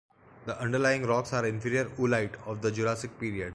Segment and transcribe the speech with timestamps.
[0.47, 3.49] The underlying rocks are Inferior Oolite of the Jurassic period.